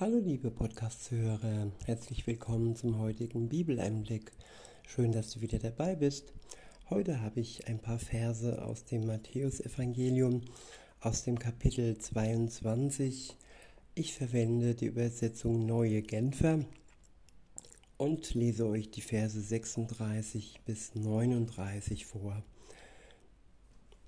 Hallo 0.00 0.16
liebe 0.16 0.50
Podcast-Hörer, 0.50 1.72
herzlich 1.84 2.26
willkommen 2.26 2.74
zum 2.74 2.98
heutigen 2.98 3.50
Bibeleinblick. 3.50 4.32
Schön, 4.86 5.12
dass 5.12 5.30
du 5.30 5.42
wieder 5.42 5.58
dabei 5.58 5.94
bist. 5.94 6.32
Heute 6.88 7.20
habe 7.20 7.40
ich 7.40 7.68
ein 7.68 7.80
paar 7.80 7.98
Verse 7.98 8.64
aus 8.64 8.86
dem 8.86 9.04
Matthäusevangelium 9.04 10.40
aus 11.00 11.24
dem 11.24 11.38
Kapitel 11.38 11.98
22. 11.98 13.36
Ich 13.94 14.14
verwende 14.14 14.74
die 14.74 14.86
Übersetzung 14.86 15.66
Neue 15.66 16.00
Genfer 16.00 16.64
und 17.98 18.32
lese 18.32 18.66
euch 18.68 18.90
die 18.90 19.02
Verse 19.02 19.38
36 19.38 20.62
bis 20.64 20.94
39 20.94 22.06
vor. 22.06 22.42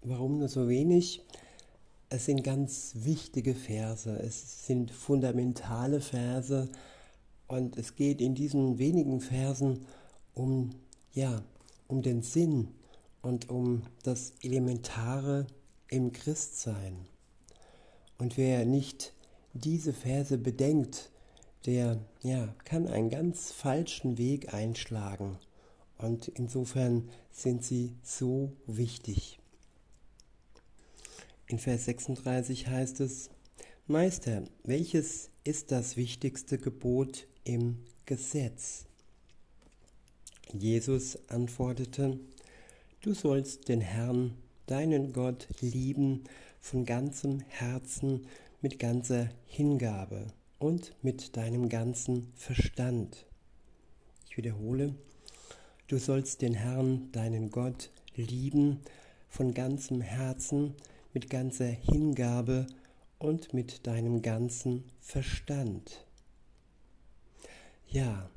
Warum 0.00 0.38
nur 0.38 0.48
so 0.48 0.70
wenig? 0.70 1.20
Es 2.14 2.26
sind 2.26 2.44
ganz 2.44 2.92
wichtige 2.94 3.54
Verse, 3.54 4.10
es 4.10 4.66
sind 4.66 4.90
fundamentale 4.90 6.02
Verse 6.02 6.68
und 7.48 7.78
es 7.78 7.94
geht 7.94 8.20
in 8.20 8.34
diesen 8.34 8.78
wenigen 8.78 9.22
Versen 9.22 9.86
um 10.34 10.74
ja, 11.14 11.42
um 11.88 12.02
den 12.02 12.20
Sinn 12.20 12.68
und 13.22 13.48
um 13.48 13.84
das 14.02 14.34
Elementare 14.42 15.46
im 15.88 16.12
Christsein. 16.12 17.06
Und 18.18 18.36
wer 18.36 18.66
nicht 18.66 19.14
diese 19.54 19.94
Verse 19.94 20.36
bedenkt, 20.36 21.10
der 21.64 21.98
ja, 22.22 22.54
kann 22.64 22.88
einen 22.88 23.08
ganz 23.08 23.52
falschen 23.52 24.18
Weg 24.18 24.52
einschlagen. 24.52 25.38
Und 25.96 26.28
insofern 26.28 27.08
sind 27.30 27.64
sie 27.64 27.96
so 28.02 28.52
wichtig. 28.66 29.38
In 31.52 31.58
Vers 31.58 31.84
36 31.84 32.68
heißt 32.68 33.00
es, 33.00 33.28
Meister, 33.86 34.44
welches 34.64 35.28
ist 35.44 35.70
das 35.70 35.98
wichtigste 35.98 36.56
Gebot 36.56 37.26
im 37.44 37.84
Gesetz? 38.06 38.86
Jesus 40.50 41.18
antwortete, 41.28 42.18
Du 43.02 43.12
sollst 43.12 43.68
den 43.68 43.82
Herrn, 43.82 44.32
deinen 44.64 45.12
Gott, 45.12 45.46
lieben 45.60 46.24
von 46.58 46.86
ganzem 46.86 47.40
Herzen, 47.40 48.26
mit 48.62 48.78
ganzer 48.78 49.28
Hingabe 49.44 50.28
und 50.58 50.94
mit 51.02 51.36
deinem 51.36 51.68
ganzen 51.68 52.32
Verstand. 52.34 53.26
Ich 54.26 54.38
wiederhole, 54.38 54.94
du 55.88 55.98
sollst 55.98 56.40
den 56.40 56.54
Herrn, 56.54 57.12
deinen 57.12 57.50
Gott, 57.50 57.90
lieben 58.16 58.80
von 59.28 59.52
ganzem 59.52 60.00
Herzen, 60.00 60.74
mit 61.12 61.30
ganzer 61.30 61.66
Hingabe 61.66 62.66
und 63.18 63.54
mit 63.54 63.86
deinem 63.86 64.22
ganzen 64.22 64.84
Verstand. 65.00 66.04
Ja, 67.88 68.30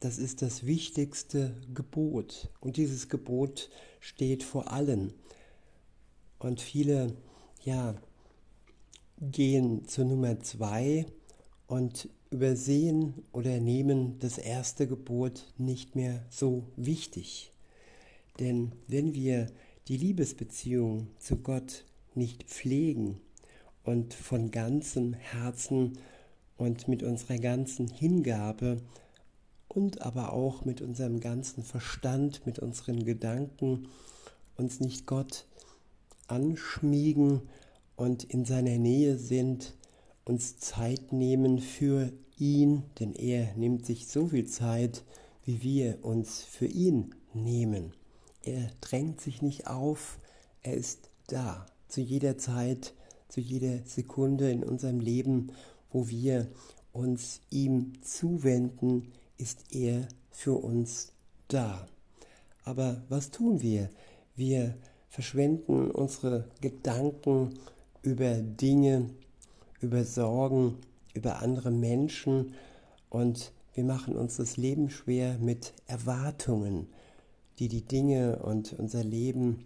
das 0.00 0.18
ist 0.18 0.42
das 0.42 0.66
wichtigste 0.66 1.54
Gebot. 1.72 2.50
Und 2.60 2.76
dieses 2.76 3.08
Gebot 3.08 3.70
steht 4.00 4.42
vor 4.42 4.72
allen. 4.72 5.14
Und 6.38 6.60
viele, 6.60 7.16
ja, 7.62 7.94
gehen 9.20 9.86
zur 9.86 10.04
Nummer 10.04 10.40
zwei 10.40 11.06
und 11.66 12.08
übersehen 12.30 13.14
oder 13.32 13.60
nehmen 13.60 14.18
das 14.18 14.38
erste 14.38 14.86
Gebot 14.86 15.52
nicht 15.56 15.94
mehr 15.94 16.24
so 16.28 16.64
wichtig. 16.76 17.52
Denn 18.40 18.72
wenn 18.88 19.14
wir 19.14 19.46
die 19.88 19.96
Liebesbeziehung 19.96 21.08
zu 21.18 21.36
Gott 21.36 21.84
nicht 22.16 22.44
pflegen 22.44 23.20
und 23.84 24.14
von 24.14 24.50
ganzem 24.50 25.14
Herzen 25.14 25.98
und 26.56 26.88
mit 26.88 27.02
unserer 27.02 27.38
ganzen 27.38 27.88
Hingabe 27.88 28.80
und 29.68 30.02
aber 30.02 30.32
auch 30.32 30.64
mit 30.64 30.80
unserem 30.80 31.20
ganzen 31.20 31.62
Verstand, 31.62 32.46
mit 32.46 32.58
unseren 32.58 33.04
Gedanken 33.04 33.88
uns 34.56 34.80
nicht 34.80 35.06
Gott 35.06 35.46
anschmiegen 36.28 37.42
und 37.96 38.24
in 38.24 38.44
seiner 38.44 38.78
Nähe 38.78 39.18
sind, 39.18 39.74
uns 40.24 40.58
Zeit 40.58 41.12
nehmen 41.12 41.58
für 41.58 42.12
ihn, 42.38 42.84
denn 42.98 43.14
er 43.14 43.54
nimmt 43.56 43.84
sich 43.84 44.06
so 44.06 44.28
viel 44.28 44.46
Zeit, 44.46 45.04
wie 45.44 45.62
wir 45.62 46.04
uns 46.04 46.42
für 46.42 46.66
ihn 46.66 47.14
nehmen. 47.34 47.92
Er 48.42 48.70
drängt 48.80 49.20
sich 49.20 49.42
nicht 49.42 49.66
auf, 49.66 50.18
er 50.62 50.74
ist 50.74 51.10
da, 51.26 51.66
zu 51.94 52.00
jeder 52.00 52.36
Zeit, 52.36 52.92
zu 53.28 53.40
jeder 53.40 53.78
Sekunde 53.84 54.50
in 54.50 54.64
unserem 54.64 54.98
Leben, 54.98 55.52
wo 55.92 56.08
wir 56.08 56.48
uns 56.92 57.40
ihm 57.50 57.92
zuwenden, 58.02 59.12
ist 59.38 59.72
er 59.72 60.08
für 60.32 60.54
uns 60.54 61.12
da. 61.46 61.86
Aber 62.64 63.04
was 63.08 63.30
tun 63.30 63.62
wir? 63.62 63.90
Wir 64.34 64.74
verschwenden 65.08 65.92
unsere 65.92 66.48
Gedanken 66.60 67.60
über 68.02 68.38
Dinge, 68.38 69.10
über 69.80 70.02
Sorgen, 70.02 70.78
über 71.14 71.42
andere 71.42 71.70
Menschen 71.70 72.54
und 73.08 73.52
wir 73.74 73.84
machen 73.84 74.16
uns 74.16 74.38
das 74.38 74.56
Leben 74.56 74.90
schwer 74.90 75.38
mit 75.38 75.72
Erwartungen, 75.86 76.88
die 77.60 77.68
die 77.68 77.82
Dinge 77.82 78.40
und 78.42 78.72
unser 78.72 79.04
Leben 79.04 79.64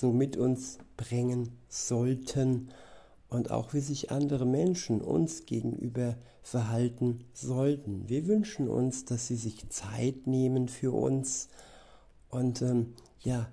so 0.00 0.12
mit 0.12 0.38
uns 0.38 0.78
bringen 0.96 1.58
sollten 1.68 2.70
und 3.28 3.50
auch 3.50 3.74
wie 3.74 3.80
sich 3.80 4.10
andere 4.10 4.46
Menschen 4.46 5.02
uns 5.02 5.44
gegenüber 5.44 6.16
verhalten 6.42 7.24
sollten. 7.34 8.08
Wir 8.08 8.26
wünschen 8.26 8.66
uns, 8.66 9.04
dass 9.04 9.26
sie 9.26 9.36
sich 9.36 9.68
Zeit 9.68 10.26
nehmen 10.26 10.68
für 10.68 10.92
uns 10.92 11.48
und 12.30 12.62
ähm, 12.62 12.94
ja, 13.20 13.48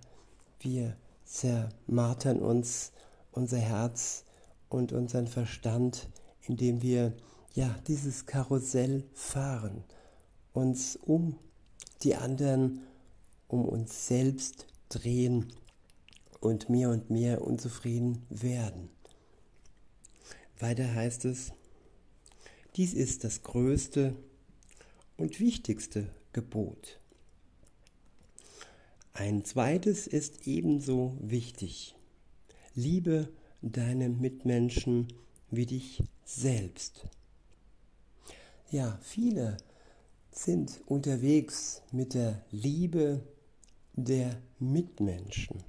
wir 0.61 0.95
zermartern 1.25 2.39
uns 2.39 2.93
unser 3.31 3.57
Herz 3.57 4.23
und 4.69 4.93
unseren 4.93 5.27
Verstand, 5.27 6.07
indem 6.47 6.81
wir 6.81 7.13
ja 7.53 7.75
dieses 7.87 8.25
Karussell 8.25 9.03
fahren, 9.13 9.83
uns 10.53 10.95
um 10.95 11.35
die 12.03 12.15
anderen, 12.15 12.83
um 13.49 13.65
uns 13.65 14.07
selbst 14.07 14.65
drehen 14.87 15.51
und 16.39 16.69
mehr 16.69 16.89
und 16.89 17.09
mehr 17.09 17.41
unzufrieden 17.41 18.25
werden. 18.29 18.89
Weiter 20.59 20.93
heißt 20.93 21.25
es, 21.25 21.51
dies 22.75 22.93
ist 22.93 23.23
das 23.23 23.43
größte 23.43 24.15
und 25.17 25.39
wichtigste 25.39 26.09
Gebot. 26.33 26.99
Ein 29.13 29.43
zweites 29.45 30.05
ist 30.05 30.45
ebenso 30.47 31.17
wichtig. 31.19 31.95
Liebe 32.75 33.29
deine 33.63 34.09
Mitmenschen 34.09 35.07
wie 35.49 35.65
dich 35.65 36.03
selbst. 36.23 37.07
Ja, 38.69 38.99
viele 39.01 39.57
sind 40.31 40.81
unterwegs 40.85 41.81
mit 41.91 42.13
der 42.13 42.43
Liebe 42.51 43.23
der 43.93 44.39
Mitmenschen. 44.59 45.63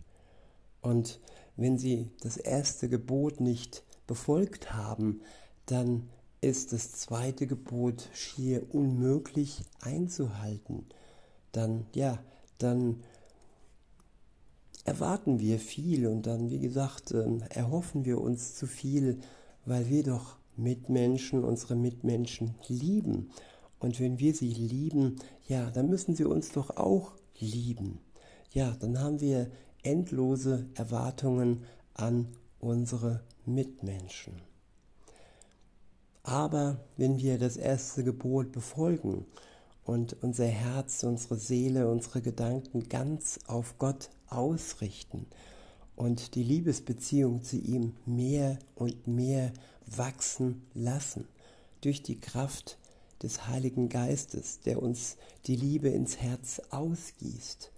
Und 0.89 1.21
wenn 1.57 1.77
sie 1.77 2.11
das 2.23 2.39
erste 2.39 2.89
Gebot 2.89 3.41
nicht 3.41 3.85
befolgt 4.07 4.73
haben, 4.73 5.21
dann 5.67 6.09
ist 6.41 6.73
das 6.73 6.93
zweite 6.93 7.47
Gebot 7.47 8.09
schier 8.15 8.75
unmöglich 8.75 9.65
einzuhalten. 9.83 10.87
Dann, 11.53 11.85
ja, 11.95 12.19
dann 12.57 13.03
erwarten 14.85 15.41
wir 15.41 15.59
viel 15.59 16.07
und 16.07 16.27
dann, 16.27 16.49
wie 16.49 16.59
gesagt, 16.59 17.13
ähm, 17.13 17.43
erhoffen 17.51 18.07
wir 18.07 18.19
uns 18.19 18.55
zu 18.55 18.67
viel, 18.67 19.21
weil 19.67 19.91
wir 19.91 20.05
doch 20.05 20.39
Mitmenschen, 20.57 21.45
unsere 21.45 21.77
Mitmenschen 21.77 22.55
lieben. 22.67 23.29
Und 23.79 24.01
wenn 24.01 24.19
wir 24.19 24.33
sie 24.33 24.55
lieben, 24.55 25.17
ja, 25.47 25.71
dann 25.71 25.91
müssen 25.91 26.17
sie 26.17 26.25
uns 26.25 26.51
doch 26.51 26.79
auch 26.79 27.13
lieben. 27.39 27.99
Ja, 28.53 28.75
dann 28.81 28.99
haben 28.99 29.21
wir 29.21 29.51
endlose 29.83 30.67
Erwartungen 30.75 31.65
an 31.95 32.29
unsere 32.61 33.23
Mitmenschen. 33.47 34.35
Aber 36.23 36.79
wenn 36.97 37.19
wir 37.19 37.39
das 37.39 37.57
erste 37.57 38.05
Gebot 38.05 38.53
befolgen 38.53 39.25
und 39.85 40.17
unser 40.23 40.47
Herz, 40.47 41.03
unsere 41.03 41.37
Seele, 41.37 41.89
unsere 41.89 42.21
Gedanken 42.21 42.89
ganz 42.89 43.41
auf 43.47 43.79
Gott 43.79 44.11
ausrichten 44.29 45.27
und 45.97 46.35
die 46.35 46.43
Liebesbeziehung 46.43 47.43
zu 47.43 47.57
ihm 47.57 47.95
mehr 48.05 48.59
und 48.75 49.07
mehr 49.07 49.53
wachsen 49.87 50.67
lassen 50.75 51.27
durch 51.81 52.03
die 52.03 52.21
Kraft 52.21 52.77
des 53.23 53.49
Heiligen 53.49 53.89
Geistes, 53.89 54.61
der 54.61 54.83
uns 54.83 55.17
die 55.47 55.57
Liebe 55.57 55.89
ins 55.89 56.19
Herz 56.19 56.61
ausgießt, 56.71 57.73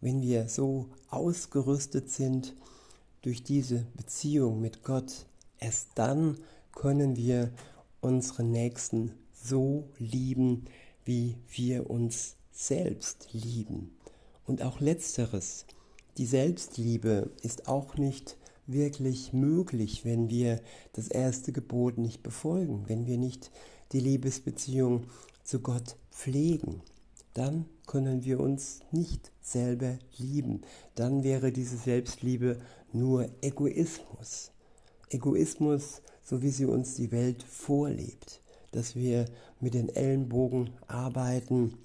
wenn 0.00 0.22
wir 0.22 0.48
so 0.48 0.88
ausgerüstet 1.10 2.10
sind, 2.10 2.54
durch 3.22 3.42
diese 3.42 3.86
Beziehung 3.96 4.60
mit 4.60 4.84
Gott, 4.84 5.26
erst 5.58 5.88
dann 5.96 6.38
können 6.72 7.16
wir 7.16 7.50
unsere 8.00 8.44
Nächsten 8.44 9.12
so 9.32 9.88
lieben, 9.98 10.66
wie 11.04 11.36
wir 11.48 11.90
uns 11.90 12.36
selbst 12.52 13.28
lieben. 13.32 13.96
Und 14.44 14.62
auch 14.62 14.80
letzteres, 14.80 15.66
die 16.18 16.26
Selbstliebe 16.26 17.30
ist 17.42 17.68
auch 17.68 17.96
nicht 17.96 18.36
wirklich 18.66 19.32
möglich, 19.32 20.04
wenn 20.04 20.30
wir 20.30 20.60
das 20.92 21.08
erste 21.08 21.52
Gebot 21.52 21.98
nicht 21.98 22.22
befolgen, 22.22 22.84
wenn 22.86 23.06
wir 23.06 23.18
nicht 23.18 23.50
die 23.92 24.00
Liebesbeziehung 24.00 25.04
zu 25.44 25.60
Gott 25.60 25.96
pflegen. 26.10 26.80
Dann 27.34 27.66
können 27.86 28.24
wir 28.24 28.40
uns 28.40 28.80
nicht 28.90 29.32
selber 29.40 29.98
lieben. 30.18 30.62
Dann 30.94 31.22
wäre 31.22 31.52
diese 31.52 31.76
Selbstliebe 31.76 32.58
nur 32.92 33.28
Egoismus. 33.40 34.50
Egoismus, 35.10 36.02
so 36.22 36.42
wie 36.42 36.50
sie 36.50 36.66
uns 36.66 36.94
die 36.94 37.12
Welt 37.12 37.42
vorlebt. 37.42 38.40
Dass 38.72 38.96
wir 38.96 39.26
mit 39.60 39.74
den 39.74 39.88
Ellenbogen 39.88 40.70
arbeiten 40.86 41.78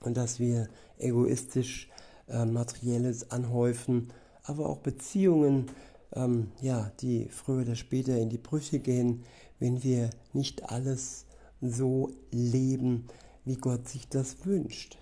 und 0.00 0.16
dass 0.16 0.38
wir 0.38 0.68
egoistisch 0.98 1.88
äh, 2.28 2.44
Materielles 2.44 3.30
anhäufen, 3.30 4.12
aber 4.42 4.68
auch 4.68 4.78
Beziehungen, 4.78 5.66
ähm, 6.12 6.52
ja, 6.60 6.92
die 7.00 7.28
früher 7.28 7.62
oder 7.62 7.74
später 7.74 8.16
in 8.18 8.30
die 8.30 8.38
Brüche 8.38 8.78
gehen, 8.78 9.24
wenn 9.58 9.82
wir 9.82 10.10
nicht 10.32 10.70
alles 10.70 11.26
so 11.60 12.10
leben, 12.30 13.06
wie 13.44 13.56
Gott 13.56 13.88
sich 13.88 14.08
das 14.08 14.44
wünscht. 14.44 14.98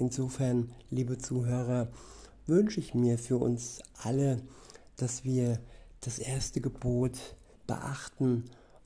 Insofern, 0.00 0.72
liebe 0.88 1.18
Zuhörer, 1.18 1.88
wünsche 2.46 2.80
ich 2.80 2.94
mir 2.94 3.18
für 3.18 3.36
uns 3.36 3.82
alle, 4.02 4.40
dass 4.96 5.24
wir 5.24 5.60
das 6.00 6.18
erste 6.18 6.62
Gebot 6.62 7.18
beachten 7.66 8.44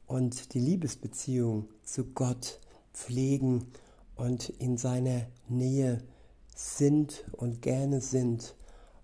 und 0.08 0.54
die 0.54 0.58
Liebesbeziehung 0.58 1.68
zu 1.84 2.06
Gott 2.06 2.58
pflegen 2.92 3.68
und 4.16 4.48
in 4.58 4.76
seiner 4.76 5.28
Nähe 5.48 6.02
sind 6.52 7.24
und 7.30 7.62
gerne 7.62 8.00
sind 8.00 8.56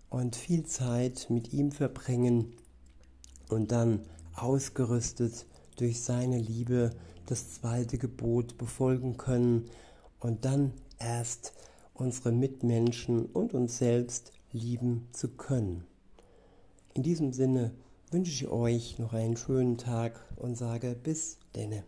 und 0.09 0.35
viel 0.35 0.67
Zeit 0.67 1.29
mit 1.31 1.53
ihm 1.53 1.71
verbringen 1.71 2.55
und 3.49 3.71
dann 3.71 4.01
ausgerüstet 4.35 5.47
durch 5.77 6.03
seine 6.03 6.39
Liebe 6.39 6.91
das 7.27 7.55
zweite 7.55 7.99
Gebot 7.99 8.59
befolgen 8.59 9.17
können 9.17 9.71
und 10.19 10.45
dann 10.45 10.73
erst 10.99 11.53
unsere 12.01 12.33
Mitmenschen 12.33 13.27
und 13.27 13.55
uns 13.55 13.79
selbst 13.79 14.33
lieben 14.53 15.09
zu 15.13 15.29
können. 15.29 15.85
In 16.95 17.03
diesem 17.03 17.33
Sinne 17.33 17.73
wünsche 18.11 18.33
ich 18.33 18.49
euch 18.49 18.99
noch 18.99 19.13
einen 19.13 19.37
schönen 19.37 19.79
Tag 19.79 20.25
und 20.37 20.57
sage 20.57 20.97
bis 21.01 21.39
denne. 21.55 21.85